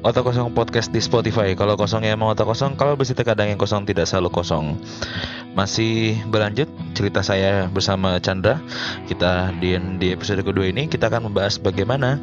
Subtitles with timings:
[0.00, 1.52] Otak Kosong Podcast di Spotify.
[1.52, 4.80] Kalau kosongnya emang otak kosong, kalau bersih kadang yang kosong tidak selalu kosong.
[5.52, 8.56] Masih berlanjut cerita saya bersama Chandra.
[9.04, 12.16] Kita di, di episode kedua ini kita akan membahas bagaimana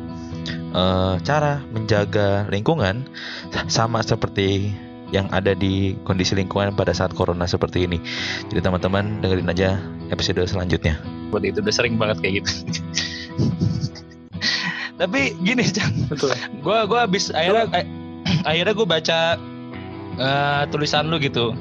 [0.74, 3.06] uh, cara menjaga lingkungan
[3.70, 4.74] sama seperti
[5.14, 8.02] yang ada di kondisi lingkungan pada saat corona seperti ini.
[8.50, 9.78] Jadi teman-teman dengerin aja
[10.10, 10.98] episode selanjutnya.
[11.30, 12.52] Buat itu udah sering banget kayak gitu.
[14.98, 15.64] Tapi gini
[16.10, 16.34] betul.
[16.66, 17.86] Gue gue habis akhirnya eh,
[18.44, 19.20] akhirnya gue baca
[20.18, 21.54] uh, tulisan lu gitu.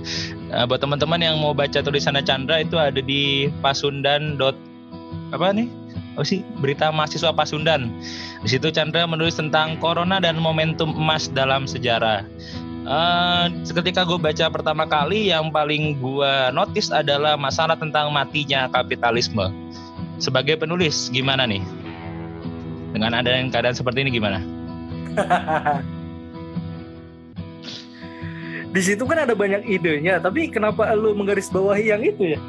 [0.51, 4.57] Uh, buat teman-teman yang mau baca tulisannya Chandra itu ada di pasundan dot
[5.31, 5.69] apa nih?
[6.17, 6.41] Apa sih?
[6.65, 7.93] Berita mahasiswa Pasundan.
[8.41, 12.25] Di situ Chandra menulis tentang corona dan momentum emas dalam sejarah.
[12.87, 19.53] Uh, ketika gue baca pertama kali yang paling gue notice adalah masalah tentang matinya kapitalisme.
[20.17, 21.61] Sebagai penulis gimana nih?
[22.97, 24.41] Dengan ada yang keadaan seperti ini gimana?
[28.73, 32.41] Di situ kan ada banyak idenya, tapi kenapa lu menggaris bawahi yang itu ya?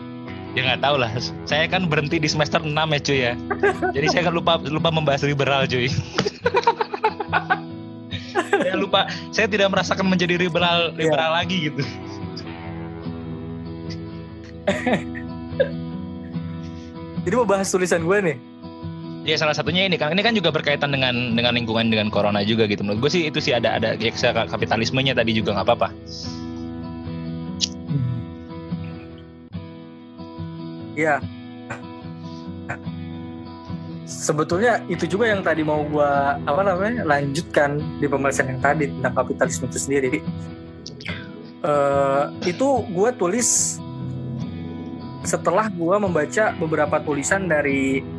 [0.56, 1.12] Ya nggak tahu lah.
[1.44, 3.36] Saya kan berhenti di semester 6 ya cuy ya.
[3.96, 5.92] Jadi saya kan lupa lupa membahas liberal cuy.
[8.64, 9.12] saya lupa.
[9.36, 11.38] Saya tidak merasakan menjadi liberal liberal ya.
[11.44, 11.84] lagi gitu.
[17.28, 18.40] Jadi mau bahas tulisan gue nih.
[19.28, 22.64] Ya salah satunya ini kan ini kan juga berkaitan dengan dengan lingkungan dengan corona juga
[22.64, 22.88] gitu.
[22.88, 24.08] Menurut gue sih itu sih ada ada ya,
[24.48, 25.92] kapitalismenya tadi juga nggak apa-apa.
[30.96, 31.20] Iya.
[34.08, 36.12] Sebetulnya itu juga yang tadi mau gue
[36.48, 40.24] apa namanya lanjutkan di pembahasan yang tadi tentang kapitalisme itu sendiri.
[41.68, 43.76] Uh, itu gue tulis
[45.28, 48.16] setelah gue membaca beberapa tulisan dari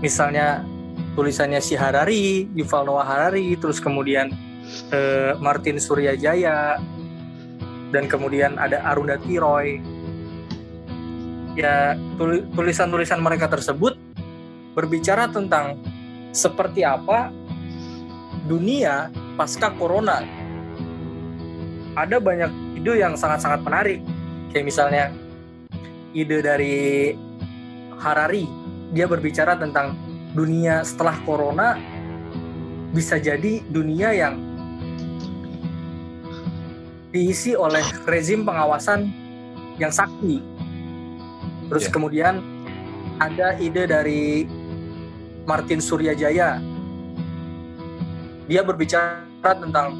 [0.00, 0.64] misalnya
[1.16, 4.32] tulisannya si Harari, Yuval Noah Harari, terus kemudian
[4.92, 6.76] eh, Martin Suryajaya,
[7.90, 9.80] dan kemudian ada Arunda Tiroy.
[11.56, 11.96] Ya
[12.52, 13.96] tulisan-tulisan mereka tersebut
[14.76, 15.80] berbicara tentang
[16.36, 17.32] seperti apa
[18.44, 19.08] dunia
[19.40, 20.20] pasca corona.
[21.96, 24.04] Ada banyak ide yang sangat-sangat menarik,
[24.52, 25.08] kayak misalnya
[26.12, 27.16] ide dari
[27.96, 28.65] Harari
[28.96, 29.92] dia berbicara tentang
[30.32, 31.76] dunia setelah corona
[32.96, 34.40] bisa jadi dunia yang
[37.12, 39.12] diisi oleh rezim pengawasan
[39.76, 40.40] yang sakti.
[41.68, 41.92] Terus yeah.
[41.92, 42.34] kemudian
[43.20, 44.48] ada ide dari
[45.44, 46.56] Martin Suryajaya.
[48.48, 49.92] Dia berbicara tentang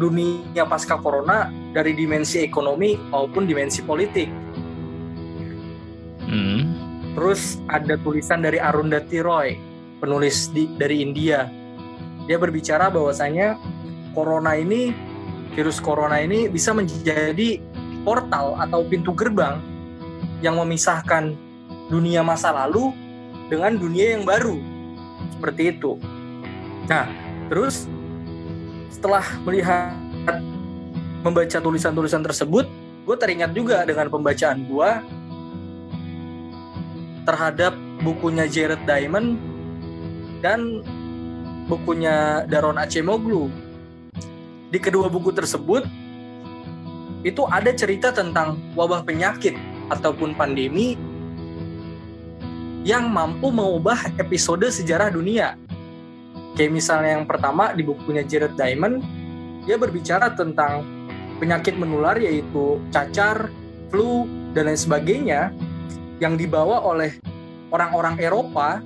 [0.00, 4.30] dunia pasca corona dari dimensi ekonomi maupun dimensi politik.
[6.24, 6.67] Hmm.
[7.16, 9.56] Terus ada tulisan dari Arundhati Roy,
[10.02, 11.48] penulis di, dari India.
[12.28, 13.56] Dia berbicara bahwasanya
[14.12, 14.92] corona ini,
[15.56, 17.58] virus corona ini bisa menjadi
[18.04, 19.58] portal atau pintu gerbang
[20.44, 21.34] yang memisahkan
[21.88, 22.92] dunia masa lalu
[23.48, 24.60] dengan dunia yang baru.
[25.34, 25.96] Seperti itu.
[26.86, 27.08] Nah,
[27.48, 27.88] terus
[28.92, 29.94] setelah melihat
[31.26, 32.68] membaca tulisan-tulisan tersebut,
[33.08, 34.90] gue teringat juga dengan pembacaan gue
[37.28, 39.36] terhadap bukunya Jared Diamond
[40.40, 40.80] dan
[41.68, 43.52] bukunya Daron Acemoglu.
[44.72, 45.84] Di kedua buku tersebut
[47.20, 49.52] itu ada cerita tentang wabah penyakit
[49.92, 50.96] ataupun pandemi
[52.88, 55.60] yang mampu mengubah episode sejarah dunia.
[56.56, 59.04] Kayak misalnya yang pertama di bukunya Jared Diamond,
[59.68, 60.80] dia berbicara tentang
[61.36, 63.52] penyakit menular yaitu cacar,
[63.92, 64.24] flu,
[64.56, 65.52] dan lain sebagainya
[66.18, 67.18] yang dibawa oleh
[67.70, 68.82] orang-orang Eropa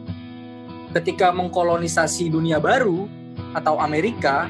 [0.93, 3.09] ketika mengkolonisasi dunia baru
[3.57, 4.49] atau Amerika.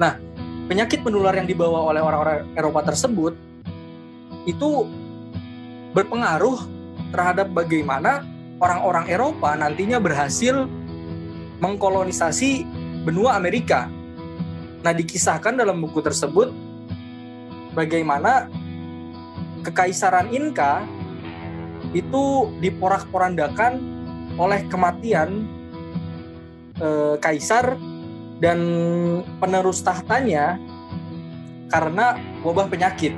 [0.00, 0.16] Nah,
[0.68, 3.36] penyakit menular yang dibawa oleh orang-orang Eropa tersebut
[4.48, 4.88] itu
[5.92, 6.58] berpengaruh
[7.12, 8.24] terhadap bagaimana
[8.58, 10.66] orang-orang Eropa nantinya berhasil
[11.60, 12.66] mengkolonisasi
[13.04, 13.86] benua Amerika.
[14.84, 16.52] Nah, dikisahkan dalam buku tersebut
[17.72, 18.48] bagaimana
[19.64, 20.84] kekaisaran Inka
[21.94, 23.78] itu diporak-porandakan
[24.34, 25.46] oleh kematian
[26.76, 27.78] e, kaisar
[28.42, 28.58] dan
[29.38, 30.58] penerus tahtanya
[31.70, 33.14] karena wabah penyakit.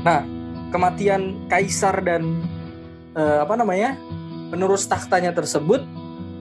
[0.00, 0.24] Nah,
[0.72, 2.40] kematian kaisar dan
[3.12, 3.94] e, apa namanya
[4.48, 5.84] penerus tahtanya tersebut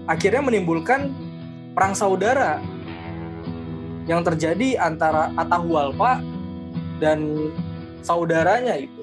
[0.07, 1.11] akhirnya menimbulkan
[1.75, 2.63] perang saudara
[4.07, 6.23] yang terjadi antara Atahualpa
[7.03, 7.51] dan
[8.01, 8.96] saudaranya itu.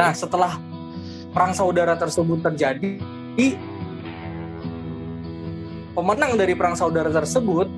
[0.00, 0.56] Nah, setelah
[1.36, 2.96] perang saudara tersebut terjadi,
[5.92, 7.68] pemenang dari perang saudara tersebut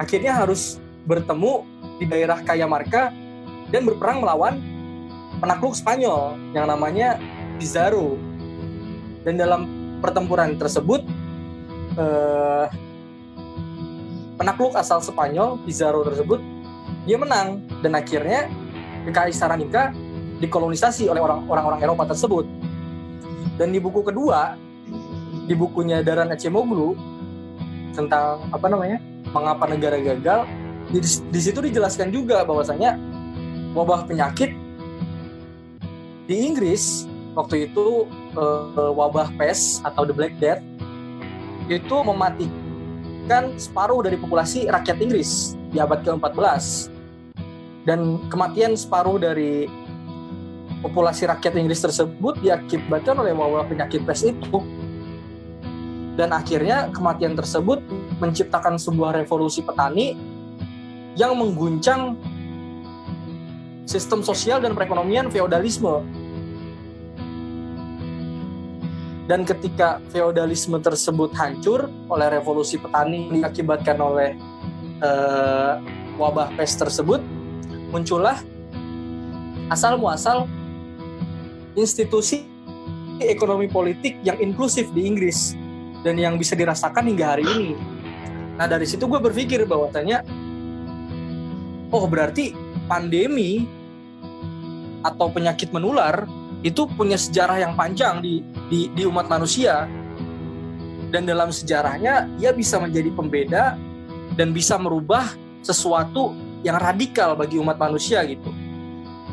[0.00, 1.60] akhirnya harus bertemu
[2.00, 3.12] di daerah Cajamarca
[3.68, 4.56] dan berperang melawan
[5.36, 7.20] penakluk Spanyol yang namanya
[7.60, 8.16] Pizarro.
[9.20, 9.68] Dan dalam
[10.00, 11.04] pertempuran tersebut
[12.00, 12.66] eh,
[14.40, 16.40] penakluk asal Spanyol Pizarro tersebut
[17.04, 18.48] dia menang dan akhirnya
[19.04, 19.92] kekaisaran Inka
[20.40, 22.48] dikolonisasi oleh orang-orang Eropa tersebut.
[23.60, 24.56] Dan di buku kedua,
[25.44, 26.96] di bukunya Daran Acemoglu
[27.92, 28.98] tentang apa namanya
[29.30, 30.48] mengapa negara gagal,
[30.90, 32.96] di, di situ dijelaskan juga bahwasanya
[33.76, 34.56] wabah penyakit
[36.26, 40.62] di Inggris waktu itu uh, wabah pes atau the Black Death
[41.70, 46.90] itu mematikan separuh dari populasi rakyat Inggris di abad ke-14
[47.86, 49.70] dan kematian separuh dari
[50.80, 54.58] populasi rakyat Inggris tersebut diakibatkan oleh wabah penyakit pes itu.
[56.16, 57.80] Dan akhirnya kematian tersebut
[58.20, 60.18] menciptakan sebuah revolusi petani
[61.16, 62.18] yang mengguncang
[63.88, 66.04] sistem sosial dan perekonomian feodalisme.
[69.30, 74.34] Dan ketika feodalisme tersebut hancur oleh revolusi petani diakibatkan oleh
[75.00, 75.78] uh,
[76.18, 77.22] wabah pes tersebut
[77.94, 78.42] muncullah
[79.70, 80.50] asal muasal
[81.74, 82.46] institusi
[83.20, 85.54] ekonomi politik yang inklusif di Inggris
[86.00, 87.72] dan yang bisa dirasakan hingga hari ini.
[88.56, 90.24] Nah dari situ gue berpikir bahwasanya
[91.92, 92.56] oh berarti
[92.88, 93.68] pandemi
[95.04, 96.28] atau penyakit menular
[96.60, 99.88] itu punya sejarah yang panjang di, di, di umat manusia
[101.08, 103.64] dan dalam sejarahnya ia bisa menjadi pembeda
[104.36, 105.24] dan bisa merubah
[105.64, 108.52] sesuatu yang radikal bagi umat manusia gitu.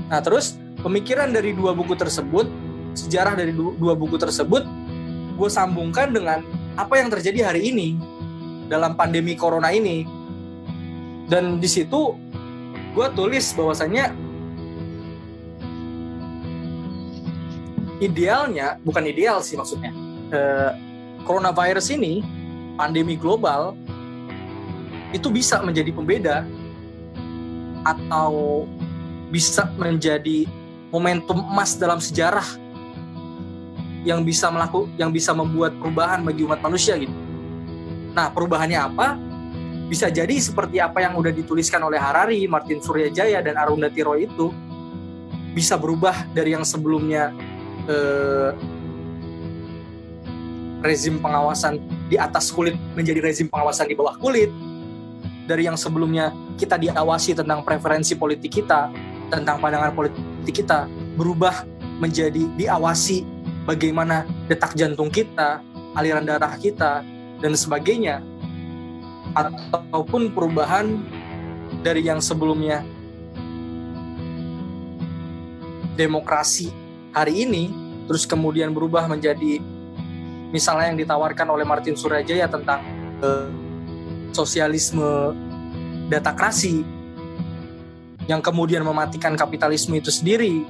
[0.08, 2.48] Nah terus pemikiran dari dua buku tersebut,
[2.94, 4.66] sejarah dari dua buku tersebut,
[5.38, 6.42] gue sambungkan dengan
[6.78, 7.98] apa yang terjadi hari ini
[8.70, 10.06] dalam pandemi corona ini.
[11.28, 12.16] Dan di situ
[12.98, 14.10] gue tulis bahwasanya
[18.02, 19.92] idealnya bukan ideal sih maksudnya
[20.34, 20.72] eh,
[21.26, 22.22] coronavirus ini
[22.78, 23.74] pandemi global
[25.12, 26.38] itu bisa menjadi pembeda
[27.86, 28.66] atau
[29.32, 30.46] bisa menjadi
[30.92, 32.46] momentum emas dalam sejarah
[34.08, 37.12] yang bisa melakukan yang bisa membuat perubahan bagi umat manusia gitu.
[38.16, 39.20] Nah, perubahannya apa?
[39.88, 44.52] Bisa jadi seperti apa yang udah dituliskan oleh Harari, Martin Suryajaya dan Arundhati Roy itu
[45.56, 47.32] bisa berubah dari yang sebelumnya
[47.88, 48.52] eh,
[50.84, 54.52] rezim pengawasan di atas kulit menjadi rezim pengawasan di bawah kulit
[55.48, 58.92] dari yang sebelumnya kita diawasi tentang preferensi politik kita
[59.32, 61.66] tentang pandangan politik kita berubah
[61.98, 63.26] menjadi diawasi
[63.66, 65.60] bagaimana detak jantung kita,
[65.98, 67.02] aliran darah kita
[67.42, 68.22] dan sebagainya.
[69.38, 71.04] Ataupun perubahan
[71.84, 72.82] dari yang sebelumnya.
[75.98, 76.70] Demokrasi
[77.10, 77.74] hari ini
[78.06, 79.58] terus kemudian berubah menjadi
[80.54, 82.86] misalnya yang ditawarkan oleh Martin Surajaya tentang
[83.20, 83.50] uh,
[84.32, 85.34] sosialisme
[86.08, 86.86] datakrasi
[88.28, 90.68] yang kemudian mematikan kapitalisme itu sendiri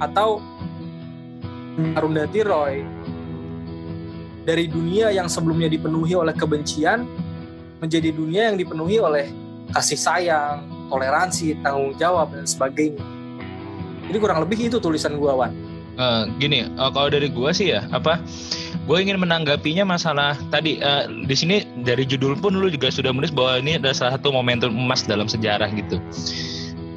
[0.00, 0.40] atau
[1.96, 2.84] Arundhati Roy
[4.44, 7.08] dari dunia yang sebelumnya dipenuhi oleh kebencian
[7.80, 9.26] menjadi dunia yang dipenuhi oleh
[9.72, 13.00] kasih sayang, toleransi, tanggung jawab dan sebagainya.
[14.06, 15.52] Jadi kurang lebih itu tulisan gua Wan.
[15.96, 18.20] Uh, gini, uh, kalau dari gua sih ya apa?
[18.82, 23.30] Gue ingin menanggapinya masalah tadi uh, di sini dari judul pun lu juga sudah menulis
[23.30, 26.02] bahwa ini adalah salah satu momentum emas dalam sejarah gitu.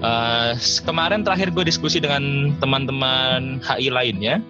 [0.02, 4.42] Uh, kemarin terakhir gue diskusi dengan teman-teman HI lainnya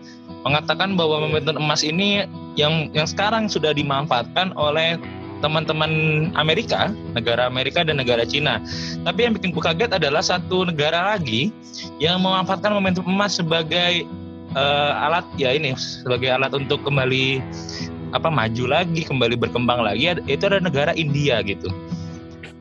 [0.48, 2.24] mengatakan bahwa momentum emas ini
[2.56, 4.96] yang yang sekarang sudah dimanfaatkan oleh
[5.44, 5.92] teman-teman
[6.40, 8.64] Amerika, negara Amerika dan negara Cina.
[9.04, 11.52] Tapi yang bikin gue kaget adalah satu negara lagi
[12.00, 14.08] yang memanfaatkan momentum emas sebagai
[14.56, 17.44] uh, alat ya ini sebagai alat untuk kembali
[18.16, 20.16] apa maju lagi, kembali berkembang lagi.
[20.26, 21.68] Itu ada negara India gitu.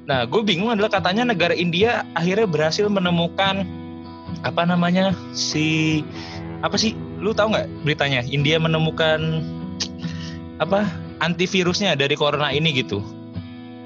[0.05, 3.65] Nah, gue bingung adalah katanya negara India akhirnya berhasil menemukan
[4.45, 6.03] apa namanya si
[6.61, 6.93] apa sih?
[7.23, 8.21] Lu tahu nggak beritanya?
[8.29, 9.41] India menemukan
[10.61, 10.85] apa
[11.25, 13.01] antivirusnya dari corona ini gitu.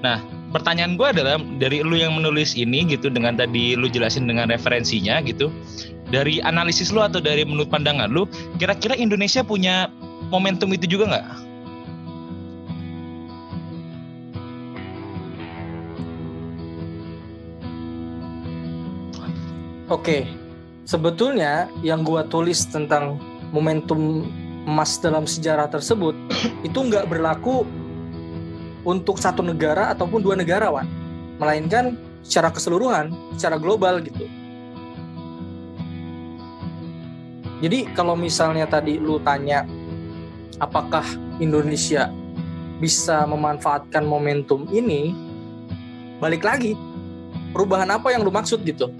[0.03, 0.19] Nah,
[0.51, 5.23] pertanyaan gue adalah dari lu yang menulis ini gitu dengan tadi lu jelasin dengan referensinya
[5.23, 5.55] gitu.
[6.09, 8.25] Dari analisis lu atau dari menurut pandangan lu,
[8.57, 9.93] kira-kira Indonesia punya
[10.33, 11.27] momentum itu juga nggak?
[19.89, 20.29] Oke,
[20.85, 23.17] sebetulnya yang gua tulis tentang
[23.57, 24.29] momentum
[24.69, 26.13] emas dalam sejarah tersebut
[26.69, 27.65] itu nggak berlaku
[28.85, 30.85] untuk satu negara ataupun dua negara, Wan.
[31.41, 34.29] Melainkan secara keseluruhan, secara global gitu.
[37.59, 39.67] Jadi kalau misalnya tadi lu tanya
[40.63, 41.03] apakah
[41.43, 42.11] Indonesia
[42.79, 45.11] bisa memanfaatkan momentum ini,
[46.23, 46.79] balik lagi
[47.51, 48.95] perubahan apa yang lu maksud gitu?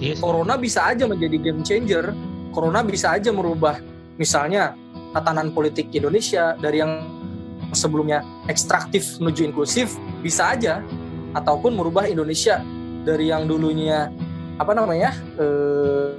[0.00, 0.22] Yes.
[0.22, 2.14] Corona bisa aja menjadi game changer.
[2.54, 3.78] Corona bisa aja merubah
[4.16, 4.74] misalnya
[5.14, 7.04] tatanan politik Indonesia dari yang
[7.70, 10.82] sebelumnya ekstraktif menuju inklusif bisa aja
[11.34, 12.58] ataupun merubah Indonesia
[13.06, 14.10] dari yang dulunya
[14.60, 16.12] apa namanya eh,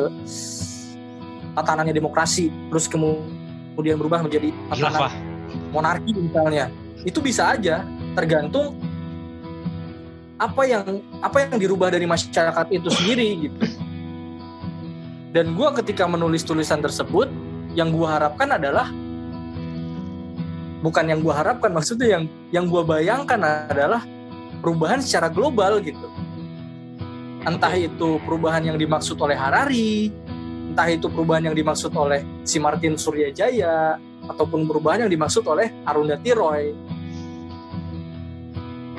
[0.00, 0.12] eh,
[1.52, 5.12] tatanannya demokrasi terus kemudian berubah menjadi tatanan
[5.70, 6.72] monarki misalnya.
[7.04, 7.84] Itu bisa aja
[8.16, 8.74] tergantung
[10.38, 13.58] apa yang apa yang dirubah dari masyarakat itu sendiri gitu.
[15.28, 17.28] Dan gue ketika menulis tulisan tersebut
[17.76, 18.88] yang gue harapkan adalah
[20.80, 24.02] bukan yang gue harapkan maksudnya yang yang gue bayangkan adalah
[24.64, 26.06] perubahan secara global gitu
[27.46, 30.10] entah itu perubahan yang dimaksud oleh Harari,
[30.72, 36.30] entah itu perubahan yang dimaksud oleh si Martin Suryajaya, ataupun perubahan yang dimaksud oleh Arundhati
[36.34, 36.74] Roy.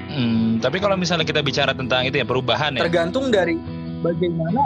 [0.09, 2.81] Hmm, tapi kalau misalnya kita bicara tentang itu ya perubahan ya.
[2.81, 3.55] Tergantung dari
[4.01, 4.65] bagaimana.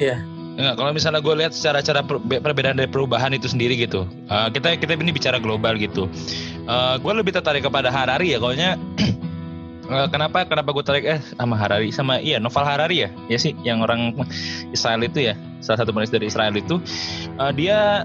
[0.00, 0.16] Ya.
[0.58, 4.74] Enggak, kalau misalnya gue lihat secara cara perbedaan dari perubahan itu sendiri gitu, uh, kita
[4.74, 6.10] kita ini bicara global gitu.
[6.66, 8.58] Uh, gue lebih tertarik kepada Harari ya, kalau
[9.88, 10.44] kenapa?
[10.44, 11.88] Kenapa gue tarik eh sama Harari?
[11.88, 13.10] Sama iya Novel Harari ya?
[13.32, 14.12] Ya sih yang orang
[14.70, 15.34] Israel itu ya.
[15.64, 16.76] Salah satu penulis dari Israel itu.
[17.40, 18.04] Uh, dia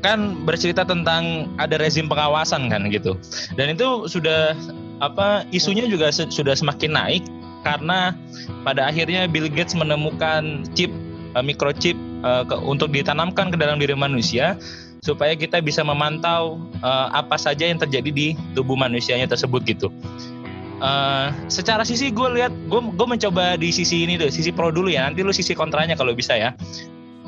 [0.00, 3.18] kan bercerita tentang ada rezim pengawasan kan gitu.
[3.54, 4.56] Dan itu sudah
[5.04, 7.24] apa isunya juga se sudah semakin naik
[7.66, 8.16] karena
[8.64, 10.88] pada akhirnya Bill Gates menemukan chip
[11.36, 14.56] uh, microchip uh, ke, untuk ditanamkan ke dalam diri manusia
[15.04, 18.26] supaya kita bisa memantau uh, apa saja yang terjadi di
[18.56, 19.92] tubuh manusianya tersebut gitu
[20.80, 24.92] uh, secara sisi gue lihat gue gue mencoba di sisi ini deh sisi pro dulu
[24.92, 25.08] ya.
[25.08, 26.52] Nanti lu sisi kontranya kalau bisa ya.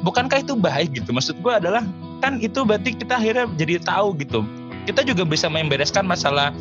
[0.04, 1.10] Bukankah itu baik gitu?
[1.10, 1.82] Maksud gue adalah
[2.22, 4.46] kan itu berarti kita akhirnya jadi tahu gitu.
[4.88, 6.54] Kita juga bisa membereskan masalah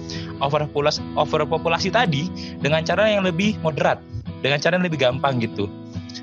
[0.43, 2.27] overpopulasi overpopulasi tadi
[2.59, 4.03] dengan cara yang lebih moderat
[4.43, 5.69] dengan cara yang lebih gampang gitu.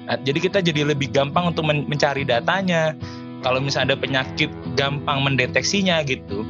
[0.04, 2.92] Nah, jadi kita jadi lebih gampang untuk men mencari datanya.
[3.40, 6.44] Kalau misalnya ada penyakit gampang mendeteksinya gitu.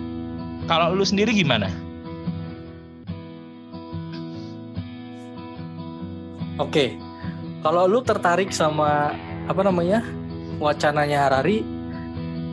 [0.70, 1.83] Kalau lu sendiri gimana
[6.54, 6.94] Oke,
[7.66, 9.10] kalau lu tertarik sama
[9.50, 10.06] apa namanya
[10.62, 11.66] wacananya Harari,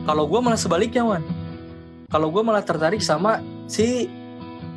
[0.02, 1.22] kalau gue malah sebaliknya Wan.
[2.10, 3.38] Kalau gue malah tertarik sama
[3.70, 4.10] si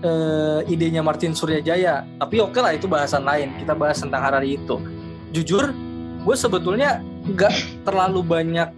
[0.06, 2.06] uh, idenya Martin Suryajaya.
[2.22, 3.58] Tapi oke okay lah itu bahasan lain.
[3.58, 4.78] Kita bahas tentang Harari itu.
[5.34, 5.74] Jujur,
[6.22, 8.70] gue sebetulnya nggak terlalu banyak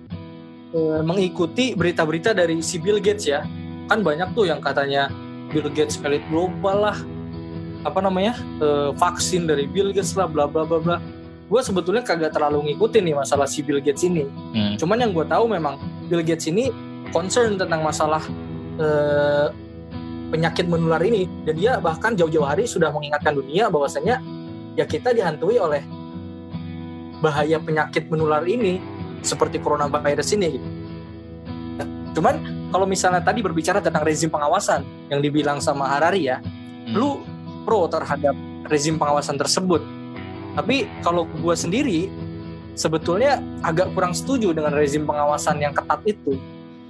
[0.73, 3.43] uh, mengikuti berita-berita dari si Bill Gates ya.
[3.91, 5.11] Kan banyak tuh yang katanya
[5.51, 6.97] Bill Gates elit global lah,
[7.88, 10.98] apa namanya uh, vaksin dari Bill Gates lah bla bla bla bla
[11.48, 14.75] gue sebetulnya kagak terlalu ngikutin nih masalah si Bill Gates ini hmm.
[14.77, 15.79] cuman yang gue tahu memang
[16.12, 16.70] Bill Gates ini
[17.15, 18.20] concern tentang masalah
[18.77, 19.48] uh,
[20.27, 24.20] penyakit menular ini dan dia bahkan jauh-jauh hari sudah mengingatkan dunia bahwasanya
[24.75, 25.79] ya kita dihantui oleh
[27.24, 28.84] bahaya penyakit menular ini
[29.24, 30.60] seperti coronavirus ini
[32.13, 32.36] cuman
[32.74, 36.94] kalau misalnya tadi berbicara tentang rezim pengawasan yang dibilang sama Harari ya hmm.
[36.94, 37.24] lu
[37.67, 38.31] pro terhadap
[38.71, 39.83] rezim pengawasan tersebut.
[40.55, 42.07] Tapi kalau gue sendiri
[42.79, 46.39] sebetulnya agak kurang setuju dengan rezim pengawasan yang ketat itu.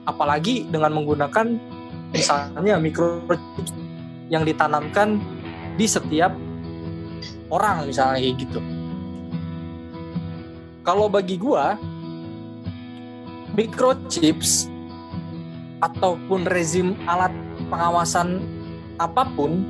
[0.05, 1.57] Apalagi dengan menggunakan
[2.13, 3.73] misalnya microchip
[4.29, 5.17] yang ditanamkan
[5.75, 6.31] di setiap
[7.49, 8.61] orang misalnya gitu.
[10.85, 11.65] Kalau bagi gue
[13.57, 14.69] microchips
[15.81, 17.33] ataupun rezim alat
[17.67, 18.45] pengawasan
[18.97, 19.61] apa pun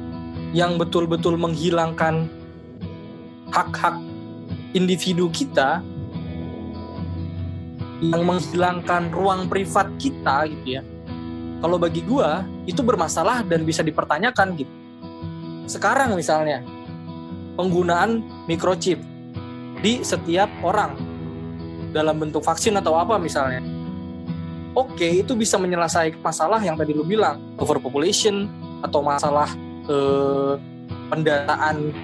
[0.56, 2.28] yang betul-betul menghilangkan
[3.52, 3.96] hak-hak
[4.76, 5.82] individu kita
[8.04, 10.82] yang menghilangkan ruang privat kita gitu ya.
[11.58, 14.74] Kalau bagi gua itu bermasalah dan bisa dipertanyakan gitu.
[15.66, 16.62] Sekarang misalnya
[17.58, 19.02] penggunaan microchip
[19.82, 20.94] di setiap orang
[21.92, 23.66] dalam bentuk vaksin atau apa misalnya.
[24.78, 28.46] Oke, itu bisa menyelesaikan masalah yang tadi lu bilang, overpopulation
[28.86, 29.50] atau masalah
[29.88, 30.54] eh,
[31.08, 31.96] pendataan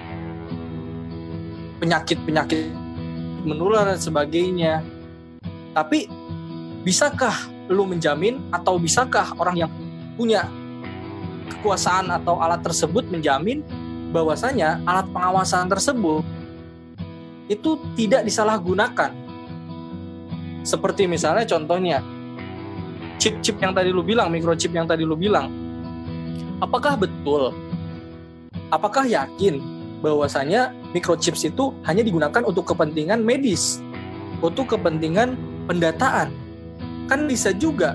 [1.78, 2.72] penyakit-penyakit
[3.44, 4.80] menular dan sebagainya.
[5.76, 6.08] Tapi
[6.82, 7.34] bisakah
[7.68, 9.70] lu menjamin atau bisakah orang yang
[10.16, 10.48] punya
[11.50, 13.60] kekuasaan atau alat tersebut menjamin
[14.14, 16.24] bahwasanya alat pengawasan tersebut
[17.52, 19.12] itu tidak disalahgunakan?
[20.64, 22.00] Seperti misalnya contohnya
[23.20, 25.63] chip-chip yang tadi lu bilang, microchip yang tadi lu bilang,
[26.62, 27.54] apakah betul?
[28.70, 29.62] Apakah yakin
[30.02, 33.80] bahwasanya microchips itu hanya digunakan untuk kepentingan medis,
[34.42, 35.38] untuk kepentingan
[35.70, 36.34] pendataan?
[37.06, 37.94] Kan bisa juga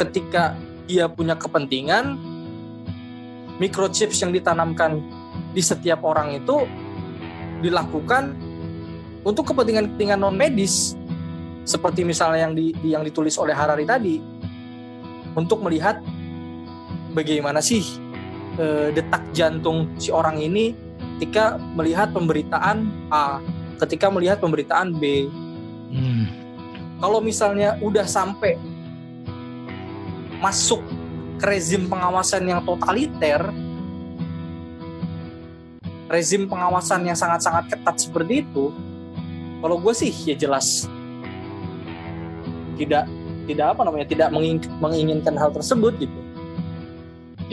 [0.00, 2.18] ketika dia punya kepentingan
[3.62, 5.00] microchips yang ditanamkan
[5.54, 6.66] di setiap orang itu
[7.62, 8.34] dilakukan
[9.24, 10.98] untuk kepentingan-kepentingan non medis
[11.64, 14.20] seperti misalnya yang di, yang ditulis oleh Harari tadi
[15.32, 15.98] untuk melihat
[17.14, 17.86] bagaimana sih
[18.58, 20.74] e, detak jantung si orang ini
[21.16, 23.38] ketika melihat pemberitaan A,
[23.86, 25.30] ketika melihat pemberitaan B.
[25.94, 26.26] Hmm.
[26.98, 28.58] Kalau misalnya udah sampai
[30.42, 30.82] masuk
[31.38, 33.40] ke rezim pengawasan yang totaliter,
[36.10, 38.74] rezim pengawasan yang sangat-sangat ketat seperti itu,
[39.62, 40.90] kalau gue sih ya jelas
[42.74, 43.06] tidak
[43.46, 44.28] tidak apa namanya tidak
[44.82, 46.23] menginginkan hal tersebut gitu.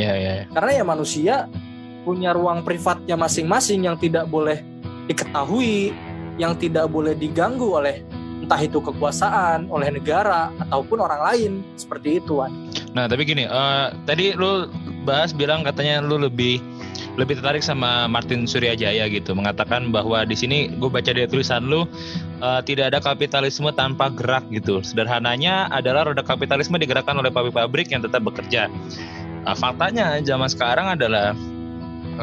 [0.01, 0.33] Ya, ya.
[0.49, 1.35] Karena ya manusia
[2.01, 4.65] punya ruang privatnya masing-masing yang tidak boleh
[5.05, 5.93] diketahui,
[6.41, 8.01] yang tidak boleh diganggu oleh
[8.41, 12.49] entah itu kekuasaan, oleh negara ataupun orang lain seperti itu, Wan.
[12.97, 14.65] Nah, tapi gini, uh, tadi lu
[15.05, 16.57] bahas bilang katanya lu lebih
[17.19, 21.83] lebih tertarik sama Martin Suryajaya gitu, mengatakan bahwa di sini gue baca dari tulisan lu
[22.39, 24.79] uh, tidak ada kapitalisme tanpa gerak gitu.
[24.79, 28.71] Sederhananya adalah roda kapitalisme digerakkan oleh pabrik-pabrik yang tetap bekerja.
[29.41, 31.33] Uh, faktanya zaman sekarang adalah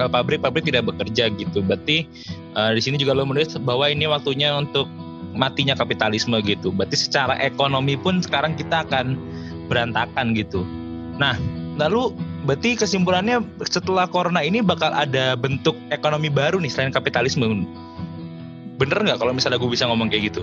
[0.07, 1.59] pabrik-pabrik tidak bekerja gitu.
[1.67, 2.07] Berarti
[2.55, 4.87] uh, di sini juga lo menulis bahwa ini waktunya untuk
[5.35, 6.71] matinya kapitalisme gitu.
[6.71, 9.19] Berarti secara ekonomi pun sekarang kita akan
[9.67, 10.63] berantakan gitu.
[11.19, 11.35] Nah,
[11.75, 12.15] lalu
[12.47, 17.67] berarti kesimpulannya setelah corona ini bakal ada bentuk ekonomi baru nih selain kapitalisme.
[18.79, 20.43] Bener nggak kalau misalnya gue bisa ngomong kayak gitu?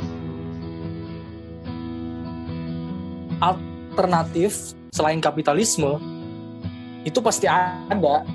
[3.40, 6.00] Alternatif selain kapitalisme
[7.06, 8.26] itu pasti ada.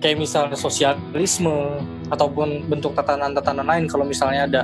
[0.00, 4.62] Kayak misalnya sosialisme ataupun bentuk tatanan-tatanan lain kalau misalnya ada.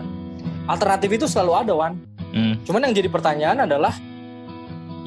[0.65, 1.95] Alternatif itu selalu ada Wan.
[2.35, 2.59] Hmm.
[2.67, 3.95] cuman yang jadi pertanyaan adalah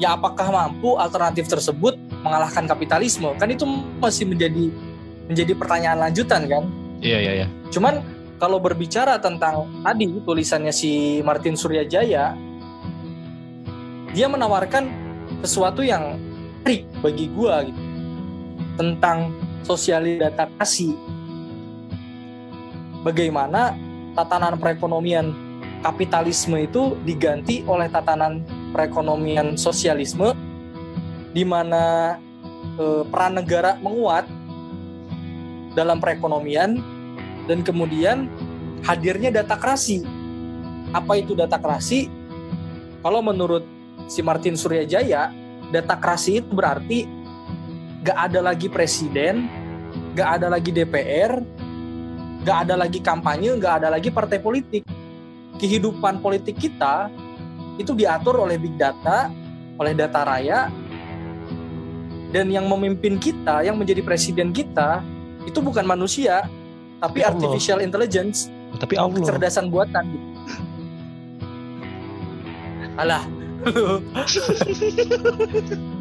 [0.00, 1.92] ya apakah mampu alternatif tersebut
[2.24, 3.28] mengalahkan kapitalisme?
[3.36, 3.68] Kan itu
[4.00, 4.72] masih menjadi
[5.28, 6.64] menjadi pertanyaan lanjutan kan?
[7.04, 7.46] Iya iya iya.
[7.68, 8.00] Cuman
[8.40, 12.32] kalau berbicara tentang tadi tulisannya si Martin Suryajaya
[14.16, 14.88] dia menawarkan
[15.44, 16.16] sesuatu yang
[16.68, 17.80] trik bagi gua gitu
[18.76, 19.32] tentang
[19.64, 20.92] sosialisasi
[23.00, 23.72] bagaimana
[24.12, 25.32] tatanan perekonomian
[25.80, 28.44] kapitalisme itu diganti oleh tatanan
[28.76, 30.36] perekonomian sosialisme
[31.32, 32.20] di mana
[32.76, 34.28] e, peran negara menguat
[35.72, 36.84] dalam perekonomian
[37.48, 38.28] dan kemudian
[38.84, 40.04] hadirnya data krasi.
[40.92, 42.12] Apa itu data krasi?
[43.00, 43.64] Kalau menurut
[44.10, 45.32] si Martin Suryajaya,
[45.68, 47.04] data krasi itu berarti
[48.04, 49.48] gak ada lagi presiden,
[50.16, 51.44] gak ada lagi DPR,
[52.44, 54.84] gak ada lagi kampanye, gak ada lagi partai politik.
[55.58, 57.10] Kehidupan politik kita
[57.76, 59.30] itu diatur oleh big data,
[59.78, 60.70] oleh data raya,
[62.30, 65.02] dan yang memimpin kita, yang menjadi presiden kita,
[65.46, 66.42] itu bukan manusia,
[67.00, 69.18] tapi, tapi artificial intelligence, tapi Allah.
[69.18, 70.06] kecerdasan buatan.
[73.02, 73.22] Alah,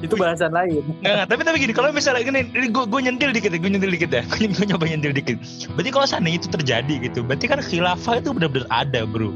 [0.00, 0.80] itu bahasan lain.
[1.04, 1.28] Enggak, enggak.
[1.28, 2.40] Tapi tapi gini, kalau misalnya gini,
[2.72, 4.22] gue gue nyentil dikit ya, gue nyentil dikit ya,
[4.56, 5.36] gue nyoba nyentil dikit.
[5.76, 9.28] Berarti kalau seandainya itu terjadi gitu, berarti kan khilafah itu benar-benar ada, bro.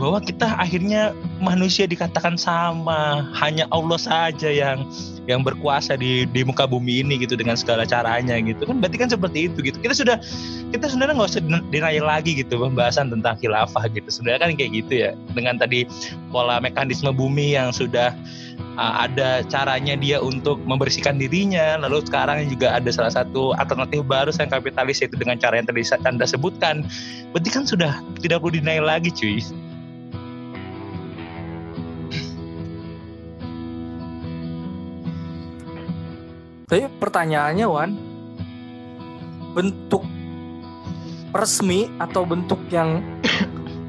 [0.00, 1.12] Bahwa kita akhirnya
[1.44, 4.88] manusia dikatakan sama, hanya Allah saja yang
[5.28, 8.80] yang berkuasa di di muka bumi ini gitu dengan segala caranya gitu kan.
[8.80, 9.78] Berarti kan seperti itu gitu.
[9.78, 10.16] Kita sudah
[10.72, 14.08] kita sebenarnya nggak usah denial lagi gitu pembahasan tentang khilafah gitu.
[14.08, 15.84] Sebenarnya kan kayak gitu ya dengan tadi
[16.34, 18.10] pola mekanisme bumi yang sudah
[18.74, 24.34] uh, ada caranya dia untuk membersihkan dirinya lalu sekarang juga ada salah satu alternatif baru
[24.34, 26.82] yang kapitalis yaitu dengan cara yang tadi anda sebutkan.
[27.30, 29.38] Berarti kan sudah tidak perlu dinaik lagi cuy
[36.70, 37.90] Tapi pertanyaannya Wan,
[39.58, 40.06] bentuk
[41.34, 43.02] resmi atau bentuk yang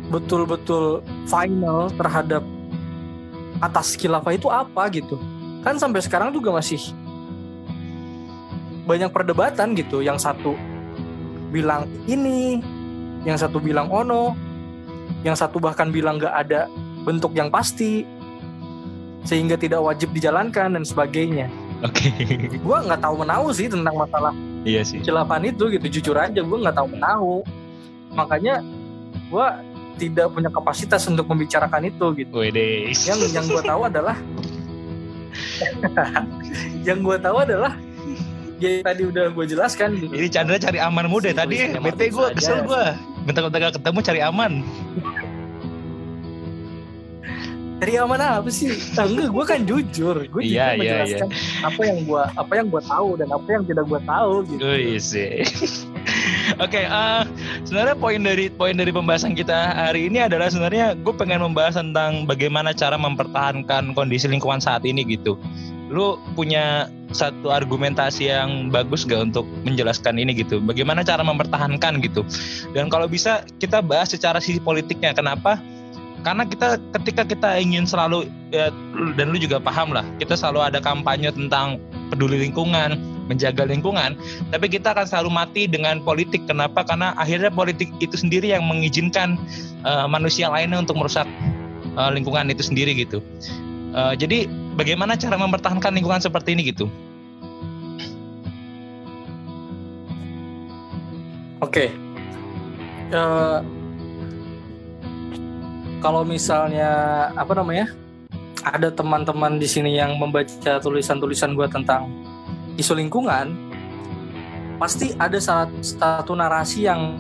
[0.10, 2.42] betul-betul final terhadap
[3.62, 5.22] atas khilafah itu apa gitu?
[5.62, 6.82] Kan sampai sekarang juga masih
[8.90, 10.02] banyak perdebatan gitu.
[10.02, 10.58] Yang satu
[11.54, 12.66] bilang ini
[13.22, 14.34] yang satu bilang ono
[15.22, 16.66] yang satu bahkan bilang gak ada
[17.06, 18.02] bentuk yang pasti
[19.22, 22.58] sehingga tidak wajib dijalankan dan sebagainya oke okay.
[22.58, 24.34] gue nggak tahu menahu sih tentang masalah
[24.66, 27.36] iya sih khilafah itu gitu jujur aja gue nggak tahu menahu
[28.14, 28.62] makanya
[29.32, 29.48] gue
[30.02, 32.42] tidak punya kapasitas untuk membicarakan itu gitu.
[32.42, 32.90] Wede.
[33.06, 34.18] Yang yang gue tahu adalah
[36.88, 37.74] yang gue tahu adalah
[38.58, 40.14] ya tadi udah gue jelaskan gitu.
[40.14, 42.86] Ini Chandra cari aman muda Si tadi Bete gue kesel gue.
[43.30, 44.52] Bentar-bentar ketemu cari aman.
[47.82, 48.70] Dari mana apa sih?
[48.94, 50.16] Ah, enggak, gue kan jujur.
[50.30, 51.30] Gue jujur Iya, iya, menjelaskan
[51.66, 54.62] apa yang gue apa yang gue tahu dan apa yang tidak gue tahu gitu.
[54.62, 55.42] Wih sih.
[56.64, 57.24] Oke, eh,
[57.66, 62.30] sebenarnya poin dari poin dari pembahasan kita hari ini adalah sebenarnya gue pengen membahas tentang
[62.30, 65.34] bagaimana cara mempertahankan kondisi lingkungan saat ini gitu.
[65.90, 70.62] Lu punya satu argumentasi yang bagus gak untuk menjelaskan ini gitu?
[70.62, 72.22] Bagaimana cara mempertahankan gitu?
[72.78, 75.12] Dan kalau bisa kita bahas secara sisi politiknya.
[75.12, 75.60] Kenapa?
[76.22, 78.70] Karena kita ketika kita ingin selalu ya,
[79.18, 81.82] dan lu juga paham lah, kita selalu ada kampanye tentang
[82.14, 82.94] peduli lingkungan,
[83.26, 84.14] menjaga lingkungan,
[84.54, 86.46] tapi kita akan selalu mati dengan politik.
[86.46, 86.86] Kenapa?
[86.86, 89.40] Karena akhirnya politik itu sendiri yang mengizinkan
[89.82, 91.26] eh, manusia lainnya untuk merusak
[91.98, 93.24] eh, lingkungan itu sendiri gitu.
[93.92, 94.46] Eh, jadi
[94.78, 96.86] bagaimana cara mempertahankan lingkungan seperti ini gitu?
[101.66, 101.90] Oke.
[103.10, 103.60] Eh,
[106.02, 106.90] kalau misalnya
[107.38, 107.94] apa namanya?
[108.62, 112.10] Ada teman-teman di sini yang membaca tulisan-tulisan gue tentang
[112.78, 113.54] isu lingkungan,
[114.78, 117.18] pasti ada salah satu narasi yang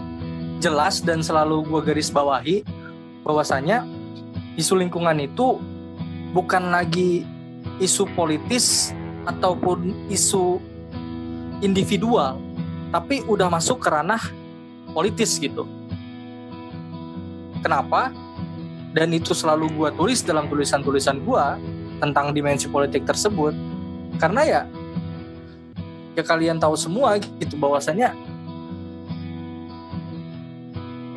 [0.61, 2.61] jelas dan selalu gue garis bawahi
[3.25, 3.85] bahwasanya
[4.53, 5.57] isu lingkungan itu
[6.33, 7.25] bukan lagi
[7.81, 8.93] isu politis
[9.25, 10.61] ataupun isu
[11.65, 12.37] individual,
[12.93, 14.21] tapi udah masuk ke ranah
[14.93, 15.65] politis gitu.
[17.65, 18.13] Kenapa?
[18.91, 21.55] Dan itu selalu gua tulis dalam tulisan-tulisan gua
[22.03, 23.55] tentang dimensi politik tersebut.
[24.19, 24.61] Karena ya
[26.11, 28.11] ya kalian tahu semua gitu bahwasanya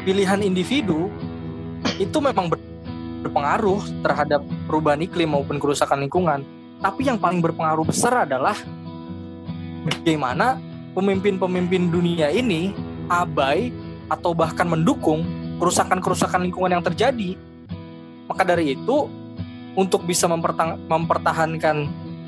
[0.07, 1.11] pilihan individu
[1.99, 2.63] itu memang ber-
[3.25, 6.45] berpengaruh terhadap perubahan iklim maupun kerusakan lingkungan.
[6.85, 8.53] Tapi yang paling berpengaruh besar adalah
[9.89, 10.61] bagaimana
[10.93, 12.77] pemimpin-pemimpin dunia ini
[13.09, 13.73] abai
[14.13, 15.25] atau bahkan mendukung
[15.57, 17.41] kerusakan-kerusakan lingkungan yang terjadi.
[18.25, 19.09] Maka dari itu,
[19.75, 20.31] untuk bisa
[20.87, 21.77] mempertahankan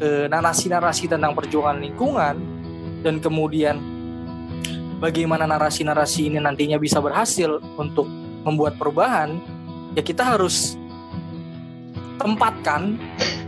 [0.03, 2.35] eh, narasi-narasi tentang perjuangan lingkungan
[3.07, 3.79] dan kemudian
[4.99, 8.11] bagaimana narasi-narasi ini nantinya bisa berhasil untuk
[8.43, 9.39] membuat perubahan,
[9.95, 10.75] ya kita harus
[12.17, 12.99] tempatkan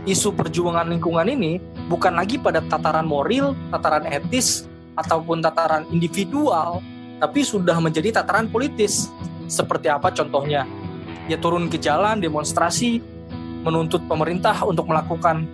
[0.07, 1.59] isu perjuangan lingkungan ini
[1.91, 6.83] bukan lagi pada tataran moral, tataran etis, ataupun tataran individual,
[7.19, 9.07] tapi sudah menjadi tataran politis.
[9.49, 10.67] Seperti apa contohnya?
[11.29, 13.05] Ya turun ke jalan, demonstrasi,
[13.61, 15.45] menuntut pemerintah untuk melakukan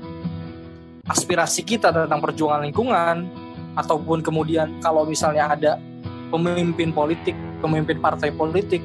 [1.04, 3.28] aspirasi kita tentang perjuangan lingkungan,
[3.76, 5.76] ataupun kemudian kalau misalnya ada
[6.32, 8.80] pemimpin politik, pemimpin partai politik,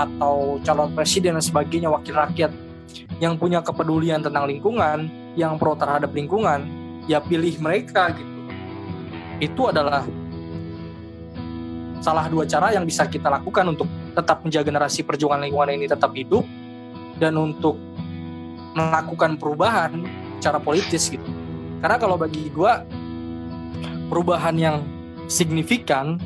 [0.00, 2.50] atau calon presiden dan sebagainya, wakil rakyat
[3.20, 6.64] yang punya kepedulian tentang lingkungan, yang pro terhadap lingkungan,
[7.04, 8.32] ya pilih mereka gitu.
[9.44, 10.08] Itu adalah
[12.00, 16.14] salah dua cara yang bisa kita lakukan untuk tetap menjaga narasi perjuangan lingkungan ini tetap
[16.14, 16.46] hidup
[17.18, 17.74] dan untuk
[18.74, 20.06] melakukan perubahan
[20.38, 21.30] secara politis gitu.
[21.82, 22.86] Karena kalau bagi gua
[24.08, 24.76] perubahan yang
[25.26, 26.18] signifikan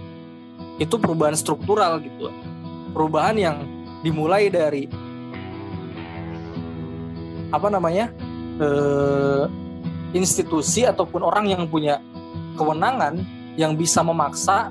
[0.79, 2.31] itu perubahan struktural gitu.
[2.94, 3.57] Perubahan yang
[4.05, 4.87] dimulai dari
[7.48, 8.12] apa namanya?
[8.59, 9.44] eh,
[10.16, 12.03] institusi ataupun orang yang punya
[12.59, 13.22] kewenangan
[13.55, 14.70] yang bisa memaksa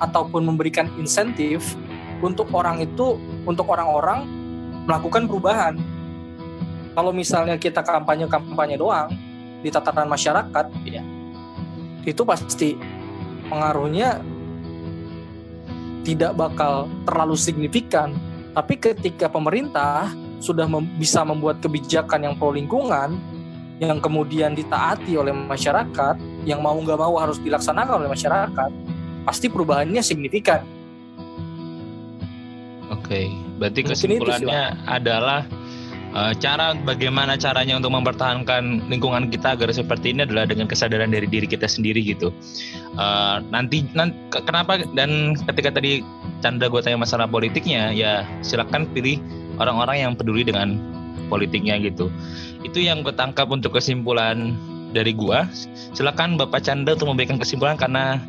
[0.00, 1.76] ataupun memberikan insentif
[2.20, 4.24] untuk orang itu untuk orang-orang
[4.86, 5.74] melakukan perubahan.
[6.96, 9.12] Kalau misalnya kita kampanye-kampanye doang
[9.60, 11.04] di tataran masyarakat, ya
[12.06, 12.78] itu pasti
[13.50, 14.22] pengaruhnya
[16.06, 18.14] tidak bakal terlalu signifikan.
[18.54, 23.18] Tapi ketika pemerintah sudah mem- bisa membuat kebijakan yang pro lingkungan,
[23.82, 26.16] yang kemudian ditaati oleh masyarakat,
[26.48, 28.70] yang mau nggak mau harus dilaksanakan oleh masyarakat,
[29.28, 30.64] pasti perubahannya signifikan.
[32.92, 35.40] Oke, berarti Mungkin itu sih, kesimpulannya adalah
[36.14, 41.26] eh, cara bagaimana caranya untuk mempertahankan lingkungan kita agar seperti ini adalah dengan kesadaran dari
[41.26, 42.30] diri kita sendiri gitu.
[42.94, 46.06] Eh, nanti nanti kenapa dan ketika tadi
[46.44, 49.18] Chandra gue tanya masalah politiknya, ya silakan pilih
[49.58, 50.78] orang-orang yang peduli dengan
[51.26, 52.06] politiknya gitu.
[52.62, 54.54] Itu yang gue tangkap untuk kesimpulan
[54.96, 55.44] dari gua.
[55.92, 58.20] Silakan Bapak Chandra untuk memberikan kesimpulan karena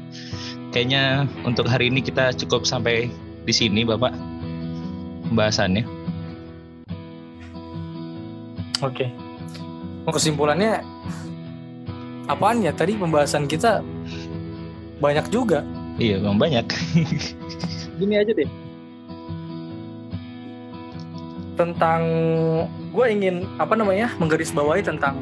[0.75, 3.07] kayaknya untuk hari ini kita cukup sampai
[3.47, 4.11] di sini Bapak
[5.29, 5.83] pembahasannya.
[8.83, 9.09] Oke.
[10.07, 10.79] Kesimpulannya
[12.31, 12.71] apaan ya?
[12.71, 13.83] Tadi pembahasan kita
[15.03, 15.61] banyak juga.
[15.97, 16.65] Iya, memang banyak.
[17.99, 18.49] Gini aja deh.
[21.57, 22.01] tentang
[22.93, 25.17] gue ingin apa namanya menggarisbawahi tentang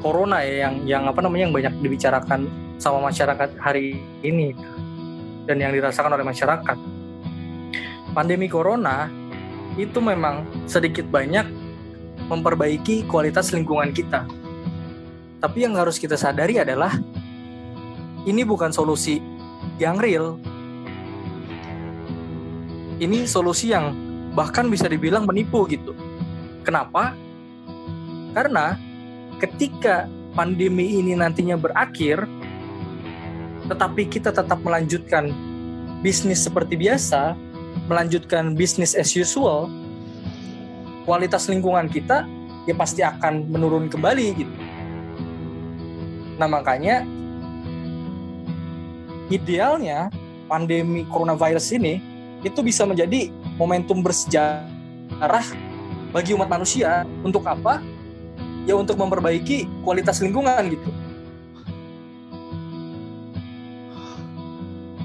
[0.00, 2.46] corona ya yang yang apa namanya yang banyak dibicarakan
[2.80, 4.56] sama masyarakat hari ini
[5.44, 6.78] dan yang dirasakan oleh masyarakat.
[8.10, 9.06] Pandemi corona
[9.78, 11.46] itu memang sedikit banyak
[12.26, 14.26] memperbaiki kualitas lingkungan kita.
[15.40, 16.98] Tapi yang harus kita sadari adalah
[18.28, 19.22] ini bukan solusi
[19.80, 20.36] yang real.
[23.00, 23.96] Ini solusi yang
[24.36, 25.96] bahkan bisa dibilang menipu gitu.
[26.66, 27.16] Kenapa?
[28.36, 28.76] Karena
[29.40, 30.04] ketika
[30.36, 32.28] pandemi ini nantinya berakhir,
[33.66, 35.32] tetapi kita tetap melanjutkan
[36.04, 37.32] bisnis seperti biasa,
[37.90, 39.66] melanjutkan bisnis as usual,
[41.04, 42.26] kualitas lingkungan kita
[42.68, 44.54] ya pasti akan menurun kembali gitu.
[46.38, 47.04] Nah makanya
[49.30, 50.08] idealnya
[50.50, 52.02] pandemi coronavirus ini
[52.42, 53.30] itu bisa menjadi
[53.60, 55.46] momentum bersejarah
[56.10, 57.78] bagi umat manusia untuk apa?
[58.66, 60.90] Ya untuk memperbaiki kualitas lingkungan gitu.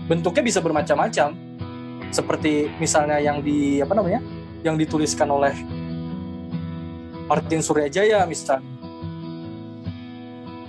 [0.06, 1.45] Bentuknya bisa bermacam-macam.
[2.12, 4.22] Seperti misalnya yang di apa namanya?
[4.66, 5.54] yang dituliskan oleh
[7.30, 8.66] Martin Suryajaya misalnya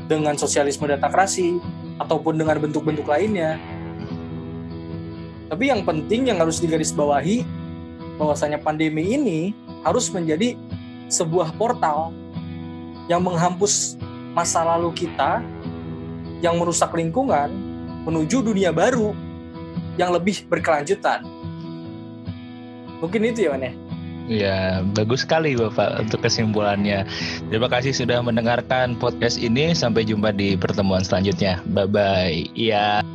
[0.05, 1.59] dengan sosialisme datakrasi
[1.97, 3.57] ataupun dengan bentuk-bentuk lainnya.
[5.49, 7.43] Tapi yang penting yang harus digarisbawahi
[8.21, 9.41] bahwasanya pandemi ini
[9.81, 10.55] harus menjadi
[11.09, 12.13] sebuah portal
[13.07, 13.97] yang menghapus
[14.35, 15.41] masa lalu kita
[16.43, 17.49] yang merusak lingkungan
[18.05, 19.15] menuju dunia baru
[19.97, 21.25] yang lebih berkelanjutan.
[23.01, 23.87] Mungkin itu ya, Wane.
[24.27, 27.07] Ya, bagus sekali Bapak untuk kesimpulannya.
[27.47, 29.71] Terima kasih sudah mendengarkan podcast ini.
[29.71, 31.63] Sampai jumpa di pertemuan selanjutnya.
[31.71, 32.43] Bye bye.
[32.59, 33.06] Iya.